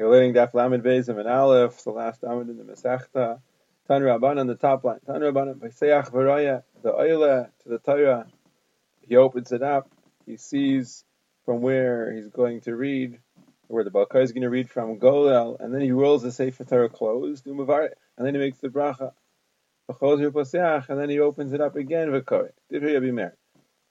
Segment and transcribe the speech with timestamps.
[0.00, 3.38] You're learning Daf Lamed and Aleph, the last Amid in the Masechta.
[3.86, 5.00] Tan Rabban on the top line.
[5.04, 8.26] Tan Rabban Vayseach Varaya, the Oile to the Torah.
[9.06, 9.90] He opens it up.
[10.24, 11.04] He sees
[11.44, 13.18] from where he's going to read,
[13.66, 16.64] where the Balkai is going to read from Golel, and then he rolls the Sefer
[16.64, 17.90] Torah closed, u'm and
[18.26, 19.12] then he makes the bracha.
[19.86, 22.48] And then he opens it up again, So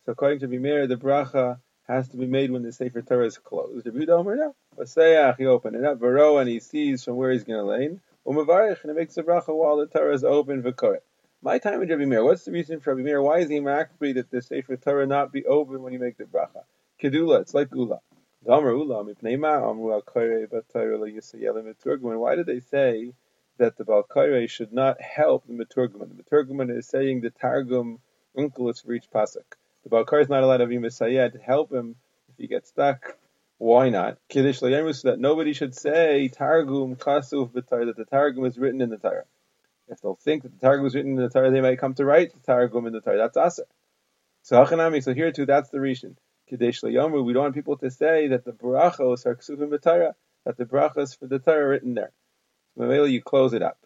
[0.07, 3.85] according to Bimer, the bracha has to be made when the Sefer Torah is closed.
[3.85, 4.55] Rabbi Omer, no.
[4.79, 7.99] Vaseach, he opened it up, Varo, and he sees from where he's going to lane.
[8.25, 10.99] Umavarich, and it makes the bracha while the Torah is open, V'kore.
[11.41, 12.23] My time with Rabbi Meir.
[12.23, 13.21] What's the reason for Rabbi Meir?
[13.21, 16.23] Why is he makbid that the Sefer Torah not be open when you make the
[16.23, 16.63] bracha?
[17.01, 17.99] Kedula, it's like Ula.
[18.41, 18.61] Why
[22.35, 23.13] did they say
[23.57, 26.09] that the Balkaire should not help the Meturgeman?
[26.15, 27.99] The Meturgeman is saying the Targum
[28.37, 29.43] uncle is for each pasuk.
[29.83, 31.97] The Balkaire is not allowed to be Messiah to help him
[32.29, 33.18] if he gets stuck.
[33.59, 34.17] Why not?
[34.29, 38.89] Kiddush so that nobody should say Targum Kasuf B'Tar, that the Targum is written in
[38.89, 39.25] the Torah.
[39.89, 42.05] If they'll think that the Targum is written in the Torah, they might come to
[42.05, 43.17] write the Targum in the Torah.
[43.17, 43.67] That's Aser.
[44.43, 46.17] So Hachanami, so here too, that's the reason.
[46.49, 50.13] Kadesh Yomu, we don't want people to say that the brachos are ksufim b'Torah,
[50.45, 52.11] that the brachos for the Torah are written there.
[52.77, 53.77] So you close it up.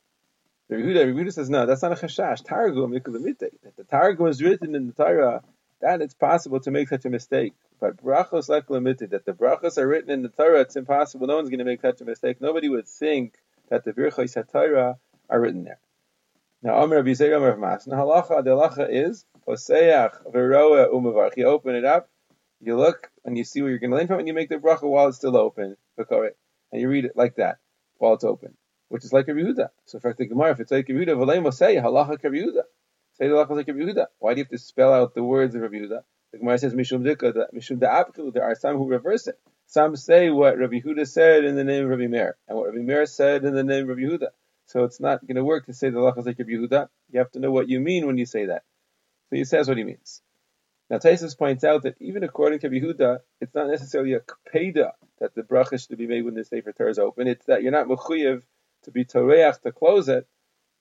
[0.70, 2.46] The Yehuda, Yehuda says, no, that's not a chashash.
[2.46, 5.42] Targum, that the Targum is written in the Torah,
[5.82, 7.54] that it's possible to make such a mistake.
[7.84, 11.28] But brachos like limited, that the brachos are written in the Torah, it's impossible.
[11.28, 12.40] No one's going to make such a mistake.
[12.40, 13.34] Nobody would think
[13.68, 15.80] that the birchos Torah are written there.
[16.62, 17.86] Now, Amr Rabbi Zeira Amr Mas.
[17.86, 21.36] Now, halacha, the halacha is, poseach v'roa umavarch.
[21.36, 22.08] You open it up,
[22.62, 24.56] you look, and you see where you're going to learn from, and you make the
[24.56, 27.58] bracha while it's still open, and you read it like that,
[27.98, 28.56] while it's open,
[28.88, 29.68] which is like a Yehuda.
[29.88, 32.64] So, for the Gemara, if it's like a Yehuda, v'leim say halacha Yehuda.
[33.16, 34.06] Say the halacha like Rabbi Yehuda.
[34.20, 36.04] Why do you have to spell out the words of Rabbi Yehuda?
[36.34, 38.34] The Gemara says Mishum Dika, Mishum Da'apkilu.
[38.34, 39.40] There are some who reverse it.
[39.68, 42.80] Some say what Rabbi Yehuda said in the name of Rabbi Meir, and what Rabbi
[42.80, 44.28] Meir said in the name of Rabbi Yehuda.
[44.66, 46.90] So it's not going to work to say the halacha like Rabbi Yehuda.
[47.12, 48.64] You have to know what you mean when you say that.
[49.30, 50.24] So he says what he means.
[50.90, 55.36] Now Taisus points out that even according to Yehuda, it's not necessarily a kapeda that
[55.36, 57.28] the bracha should be made when the Sefer Torah is open.
[57.28, 58.42] It's that you're not mechuyev
[58.86, 60.28] to be toreach to close it.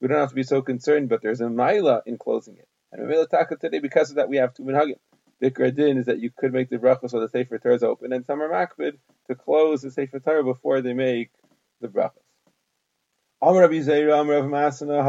[0.00, 2.68] We don't have to be so concerned, but there's a maila in closing it.
[2.90, 4.96] And Mevela Taka today, because of that, we have two minhagim.
[5.42, 8.12] Dikra din is that you could make the bracha so the Sefer Torah is open,
[8.12, 11.30] and some are makbid to close the Sefer Torah before they make
[11.80, 12.22] the brachas.
[13.42, 15.02] Amr Rabbi Zeira, Amr Rav Masana.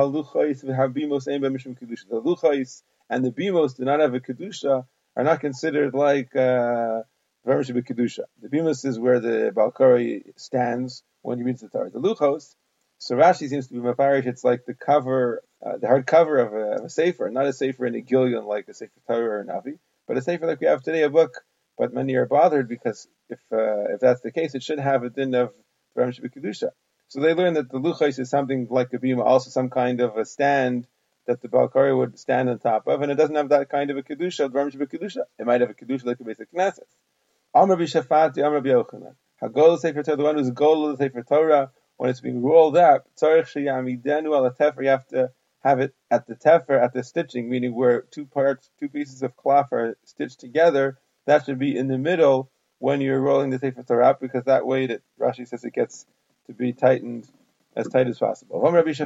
[2.10, 7.04] The and the bimos do not have a kedusha, are not considered like uh,
[7.46, 8.24] kedusha.
[8.42, 11.92] The bimos is where the balkari stands when he reads the Torah.
[11.92, 12.56] The luchos,
[12.98, 14.26] so Rashi seems to be mafarish.
[14.26, 17.54] It's like the cover, uh, the hard cover of a, of a sefer, not a
[17.54, 19.78] sefer in a gillion like a sefer Torah or Navi,
[20.08, 21.42] but a sefer like we have today, a book.
[21.78, 25.10] But many are bothered because if uh, if that's the case, it should have a
[25.10, 25.54] din of
[25.98, 26.70] kedusha.
[27.08, 30.18] So they learn that the luchais is something like a bima, also some kind of
[30.18, 30.88] a stand
[31.26, 33.98] that the Balkari would stand on top of, and it doesn't have that kind of
[33.98, 35.24] a kedusha, Dvarmish kedusha.
[35.40, 36.80] It might have a kedusha like a basic knesset.
[37.54, 39.16] Amr b'shafat, Amr b'yochanan.
[39.42, 42.78] Hagol sefer Torah, the one who's goal of the sefer Torah, when it's being rolled
[42.78, 45.32] up, tzarich sheyamidenu al you have to
[45.64, 49.36] have it at the tefer, at the stitching, meaning where two parts, two pieces of
[49.38, 50.98] cloth are stitched together.
[51.26, 54.88] That should be in the middle when you're rolling the sefer Torah because that way,
[54.88, 56.06] that Rashi says it gets
[56.48, 57.30] to be tightened
[57.76, 58.60] as tight as possible.
[58.60, 59.00] When one is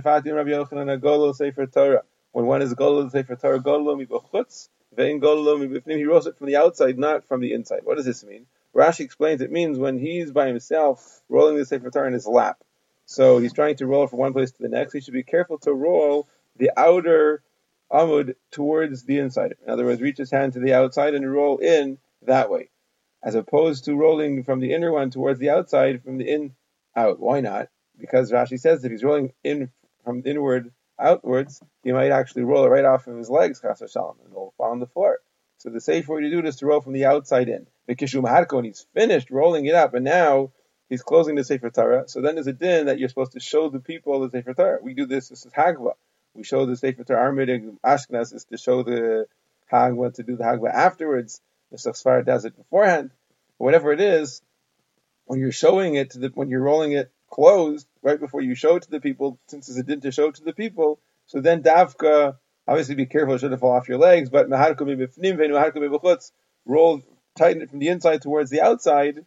[2.74, 7.24] Golol Sefer Torah, Golol mibachutz, vein Golol mibifnim, he rolls it from the outside, not
[7.26, 7.82] from the inside.
[7.84, 8.48] What does this mean?
[8.76, 12.58] Rashi explains it means when he's by himself rolling the Sefer Torah in his lap.
[13.06, 14.94] So he's trying to roll from one place to the next.
[14.94, 17.44] He should be careful to roll the outer
[17.92, 19.56] amud towards the inside.
[19.64, 22.70] In other words, reach his hand to the outside and roll in that way,
[23.24, 26.56] as opposed to rolling from the inner one towards the outside from the in
[26.96, 27.20] out.
[27.20, 27.70] Why not?
[27.98, 29.72] Because Rashi says that if he's rolling in
[30.04, 34.18] from inward outwards, he might actually roll it right off of his legs, chas shalom,
[34.24, 35.20] and it'll fall on the floor.
[35.60, 37.68] So the safe way to do it is to roll from the outside in.
[37.90, 40.52] Vikishum harko, and he's finished rolling it up, and now
[40.90, 42.08] he's closing the Sefer Torah.
[42.08, 44.80] So then there's a din that you're supposed to show the people the Sefer Torah.
[44.82, 45.94] We do this, this is Hagva.
[46.38, 47.34] We show the Sefer Torah.
[47.34, 49.26] Meeting, Ashkenaz, is to show the
[49.74, 51.42] Hagva, to do the Hagva afterwards.
[51.72, 53.10] The Safsfar does it beforehand.
[53.58, 54.44] Whatever it is,
[55.26, 58.76] when you're showing it to the when you're rolling it closed right before you show
[58.76, 61.42] it to the people, since it's a din to show it to the people, so
[61.42, 62.38] then davka
[62.68, 64.48] obviously be careful it shouldn't fall off your legs, but
[66.66, 67.02] roll
[67.36, 69.26] tighten it from the inside towards the outside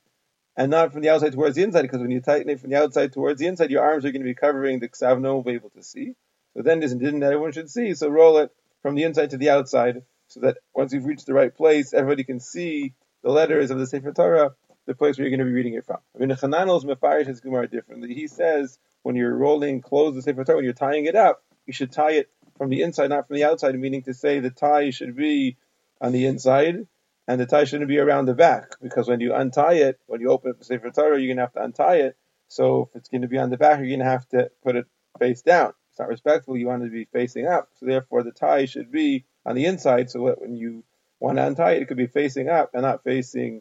[0.56, 2.76] and not from the outside towards the inside, because when you tighten it from the
[2.76, 5.44] outside towards the inside, your arms are going to be covering the ksav, no one
[5.44, 6.14] will be able to see.
[6.56, 8.50] So then there's a din that everyone should see, so roll it
[8.82, 12.24] from the inside to the outside, so that once you've reached the right place, everybody
[12.24, 14.50] can see the letters of the Sefer Torah
[14.86, 15.98] the place where you're going to be reading it from.
[16.14, 18.14] I mean, Chananel's Mefarish his Gemara differently.
[18.14, 21.72] He says when you're rolling clothes the Sefer Torah, when you're tying it up, you
[21.72, 24.90] should tie it from the inside, not from the outside, meaning to say the tie
[24.90, 25.56] should be
[26.00, 26.86] on the inside
[27.28, 30.30] and the tie shouldn't be around the back because when you untie it, when you
[30.30, 32.16] open up the Sefer Torah, you're going to have to untie it.
[32.48, 34.74] So if it's going to be on the back, you're going to have to put
[34.74, 34.86] it
[35.20, 35.72] face down.
[36.00, 36.56] Not respectful.
[36.56, 37.68] You want it to be facing up.
[37.74, 40.82] So therefore, the tie should be on the inside so that when you
[41.20, 43.60] want to untie it, it could be facing up and not facing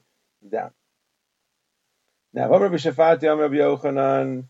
[0.50, 0.72] down.
[2.34, 4.46] Now, Rabbi Shefatya, Rabbi Yochanan,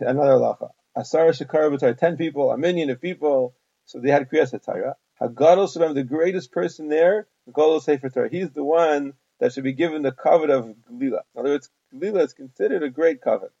[0.00, 0.70] another halacha.
[0.94, 3.54] Asara Shekar ten people, a million of people,
[3.86, 4.94] so they had Kriyas HaTorah.
[5.18, 8.28] Hagadol Shabbat, the greatest person there, Gadol Sefer Torah.
[8.28, 11.22] He's the one that should be given the covet of Galila.
[11.34, 13.52] In other words, Galila is considered a great covet.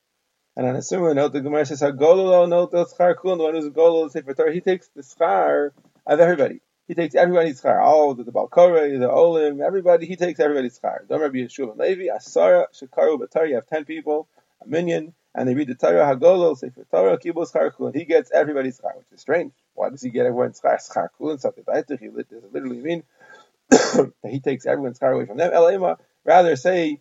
[0.56, 3.68] And on a similar note, the Gemara says, Hagololo the schar kulon, the one who's
[3.70, 5.70] Golol Sefer Torah, he takes the schar
[6.06, 6.60] of everybody.
[6.86, 11.08] He takes everybody's schar, all the, the Balkore, the Olim, everybody, he takes everybody's schar.
[11.08, 14.28] Don't remember Yehoshua ben Levi, Asara, Shekaru, Batar, you have 10 people,
[14.64, 17.94] a minion, and they read the Torah, Hagolol, Sefer Torah, Kibul schar kulon.
[17.96, 19.52] He gets everybody's schar, which is strange.
[19.74, 20.76] Why does he get everyone's schar?
[20.76, 21.98] Schar kulon, something like that.
[21.98, 23.02] He literally mean
[23.70, 25.52] that he takes everyone's schar away from them.
[25.52, 27.00] Elema, rather say,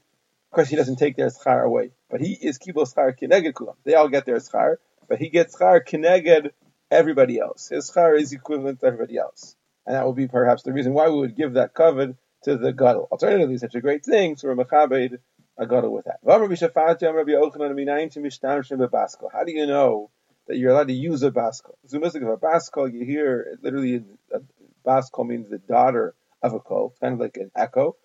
[0.53, 3.75] course, he doesn't take their schar away, but he is kibul schar kineged kulam.
[3.83, 4.77] They all get their schar,
[5.07, 6.51] but he gets schar kineged
[6.89, 7.69] everybody else.
[7.69, 9.55] His schar is equivalent to everybody else,
[9.85, 12.71] and that would be perhaps the reason why we would give that covet to the
[12.71, 13.07] gadol.
[13.11, 14.61] Alternatively, such a great thing, so we're
[15.57, 16.19] a gadol with that.
[19.31, 20.09] How do you know
[20.47, 21.77] that you're allowed to use a bas kol?
[21.87, 24.39] Zumistic of a bas kol, you hear literally a
[24.83, 27.95] bas kol means the daughter of a kol, kind of like an echo,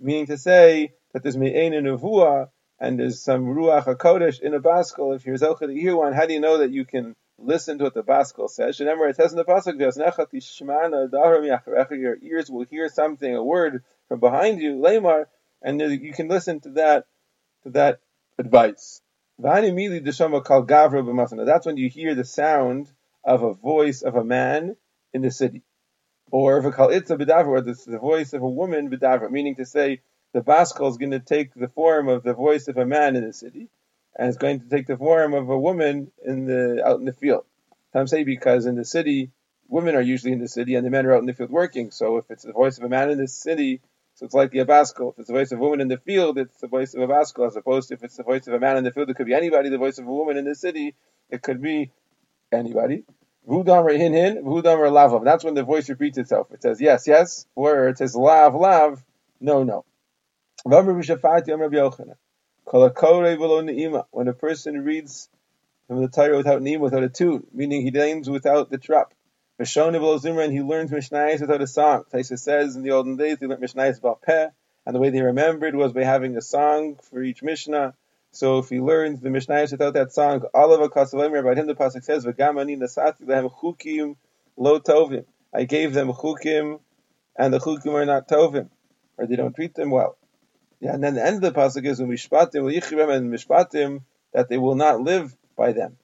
[0.00, 2.48] meaning to say that there's me'ein and nevuah
[2.78, 5.14] and there's some ruach hakodesh in a bas kol.
[5.14, 7.84] If you're zelcha to hear one, how do you know that you can listen to
[7.84, 8.80] what the bas kol says?
[8.80, 9.78] Remember, it says in the pasuk,
[11.98, 15.26] your ears will hear something, a word from behind you, lemar,
[15.62, 17.06] and you can listen to that
[17.62, 18.00] to that
[18.38, 19.00] advice.
[19.38, 19.76] That's when
[21.76, 22.90] you hear the sound
[23.24, 24.76] of a voice of a man
[25.12, 25.62] in the city.
[26.30, 30.00] Or if a kal itza the voice of a woman b'davar, meaning to say
[30.36, 33.16] the bas kol is going to take the form of the voice of a man
[33.16, 33.70] in the city,
[34.18, 37.14] and it's going to take the form of a woman in the out in the
[37.14, 37.46] field.
[37.94, 39.30] Some say because in the city,
[39.66, 41.90] women are usually in the city and the men are out in the field working.
[41.90, 43.80] So if it's the voice of a man in the city,
[44.16, 45.12] so it's like the bas kol.
[45.12, 47.06] If it's the voice of a woman in the field, it's the voice of a
[47.06, 49.08] bas kol, as opposed to if it's the voice of a man in the field,
[49.08, 49.70] it could be anybody.
[49.70, 50.94] The voice of a woman in the city,
[51.30, 51.92] it could be
[52.52, 53.04] anybody.
[53.48, 55.24] Vudamar hin hin, vudamar lavav.
[55.24, 56.48] That's when the voice repeats itself.
[56.52, 59.02] It says yes, yes, or it says lav, lav,
[59.40, 59.86] no, no.
[60.68, 60.82] When a
[64.32, 65.28] person reads
[65.86, 69.14] from the Torah without neem, without a tune, meaning he names without the trap.
[69.60, 72.02] And he learns Mishnayos without a song.
[72.12, 74.48] Taisa says in the olden days they learned Mishnayos about Peh,
[74.84, 77.94] and the way they remembered was by having a song for each Mishnah.
[78.32, 82.02] So if he learns the Mishnayos without that song, Oliver Kasavamer, about him the Pasuk
[82.02, 84.16] says, V'gamani nasati lehem chukim
[84.56, 85.26] lo tovim.
[85.54, 86.80] I gave them chukim,
[87.36, 88.68] and the chukim are not tovim,
[89.16, 90.18] or they don't treat them well.
[90.80, 94.02] Yeah, and then the end of the Pasuk is, Mishpatim and Mishpatim,
[94.32, 95.96] that they will not live by them.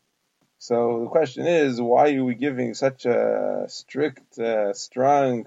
[0.58, 5.46] So the question is, why are we giving such a strict, uh, strong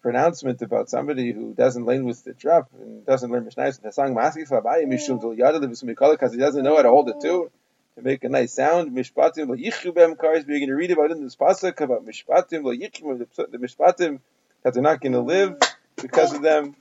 [0.00, 4.14] pronouncement about somebody who doesn't learn with the trap and doesn't learn Mishnayos and Hasang
[4.14, 7.50] Maskif Abayi Mishum because he doesn't know how to hold it too
[7.96, 8.92] to make a nice sound.
[8.92, 10.44] Mishpatim lo yichubem cars.
[10.46, 14.20] We're going to read about it in this pasuk about mishpatim lo yichubem the mishpatim
[14.62, 15.56] that they're not going to live
[16.04, 16.76] because of them.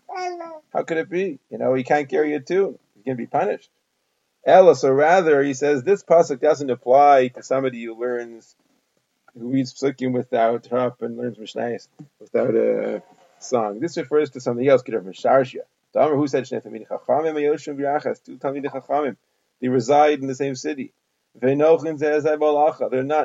[0.74, 1.40] How could it be?
[1.50, 2.78] You know, he can't carry a tune.
[2.96, 3.70] He's going to be punished.
[4.46, 8.56] Ella, so rather, he says this pasuk doesn't apply to somebody who learns
[9.40, 11.88] who reads psukim without harp and learns mishnayos
[12.20, 13.02] without a
[13.40, 13.80] song.
[13.80, 15.62] This refers to something else, Kedav Misharshia.
[15.96, 16.46] Amr who said.
[19.62, 20.92] They reside in the same city.
[21.36, 21.80] They're not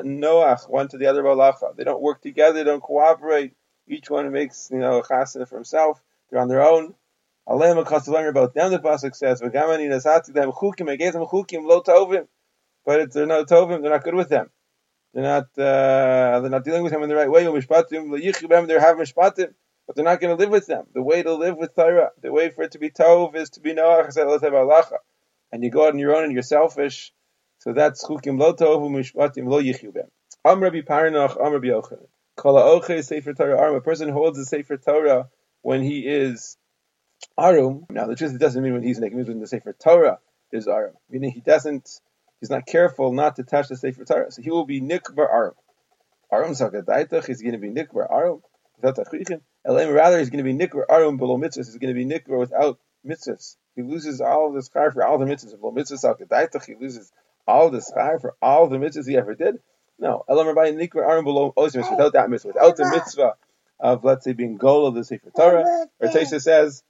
[0.04, 1.74] Noach, one to the other.
[1.76, 3.54] They don't work together, they don't cooperate.
[3.88, 6.02] Each one makes, you know, a chasana for himself.
[6.30, 6.94] They're on their own.
[7.46, 11.64] Alem Akasalam about them the Pasuk says, V'gamani nasati them chukim, I gave them chukim,
[11.64, 12.28] lo tovim.
[12.84, 14.50] But they're not tovim, they're not good with them.
[15.14, 17.44] They're not uh, they're not dealing with him in the right way.
[17.44, 19.54] They're having mishpatim,
[19.86, 20.84] but they're not going to live with them.
[20.92, 23.60] The way to live with Torah, the way for it to be tov is to
[23.60, 24.92] be noach.
[25.50, 27.12] And you go out on your own and you're selfish.
[27.60, 30.08] So that's chukim lo tov mishpatim lo yichubem.
[30.44, 32.06] Am Rabbi Parnach, Am Rabbi Yochanan.
[32.38, 33.74] Kala oche sefer Torah arm.
[33.74, 35.28] A person holds the sefer Torah
[35.62, 36.56] when he is
[37.36, 37.84] arum.
[37.90, 39.14] Now the truth it doesn't mean when he's naked.
[39.14, 40.20] It means when the sefer Torah
[40.52, 42.00] is arum, meaning he doesn't
[42.40, 44.30] he's not careful not to touch the Sefer Torah.
[44.30, 45.54] So he will be nikbar arum.
[46.32, 48.42] Arum sakadaitach, he's going to be nikbar arum
[48.76, 49.40] without tachrichim.
[49.66, 51.66] Rather he's going to be nikbar arum below mitzvahs.
[51.66, 53.56] He's going to be nikbar without mitzvahs.
[53.74, 55.58] He loses all of the schar for all the mitzvahs.
[55.58, 57.10] Well, mitzvahs al he loses
[57.48, 59.56] all the schar for all the mitzvahs he ever did.
[59.98, 63.34] No, elam rabbi nikra arim below oh, without that mitzvah, without the mitzvah
[63.80, 65.86] of let's say being goal of the sefer Torah.
[66.00, 66.82] Or Taisha says,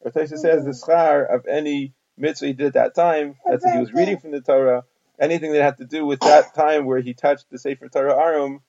[0.00, 3.36] or Taisha says the schar of any mitzvah he did at that time.
[3.46, 4.84] That's he was reading from the Torah.
[5.18, 8.62] Anything that had to do with that time where he touched the sefer Torah arum,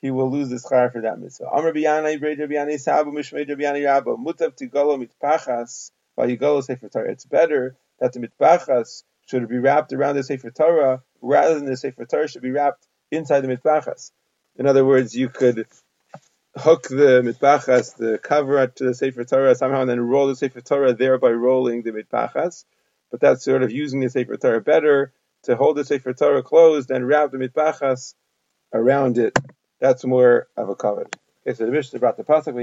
[0.00, 1.48] he will lose the schar for that mitzvah.
[1.48, 7.10] Amr biyana ibred biyana sabu mishmeid biyana rabba mutav tigolo mitpachas vayigolo sefer Torah.
[7.10, 11.76] It's better that the mitpachas should be wrapped around the sefer Torah rather than the
[11.76, 14.10] sefer Torah should be wrapped inside the mitpachas.
[14.56, 15.66] In other words, you could
[16.56, 20.60] hook the mitpachas, the cover to the sefer Torah somehow, and then roll the sefer
[20.60, 22.64] Torah there by rolling the mitpachas.
[23.10, 25.12] But that's sort of using the sefer Torah better
[25.44, 28.14] to hold the sefer Torah closed and wrap the mitpachas
[28.72, 29.36] around it
[29.82, 31.16] that's more of a covet.
[31.44, 32.54] Okay, so the Mishnah brought the pasuk.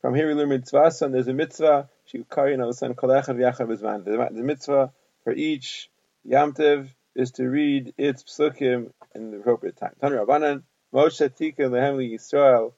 [0.00, 1.88] From here we learn mitzvah, and there's a mitzvah.
[2.06, 4.04] Shikari and Son Kolechad V'Yachad Bizman.
[4.04, 4.92] The mitzvah
[5.24, 5.90] for each
[6.24, 9.92] yamtiv is to read its psukim in the appropriate time.
[10.00, 10.62] Tan Rabbanan
[10.94, 12.72] Moshe Tika Lehem Yisrael.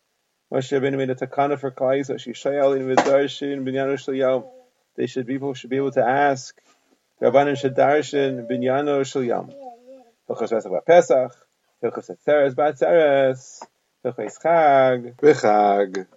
[0.53, 4.45] Moshe ben made a takana for Klai so she shayal in v'darshin binyano shel yom.
[4.97, 6.57] They should people should be able to ask.
[7.21, 9.53] Rabbanan should darshin binyano shel yom.
[10.29, 11.33] Hilchos Pesach Pesach,
[11.85, 13.61] Hilchos Atzeres Batzeres,
[14.05, 16.07] Chag.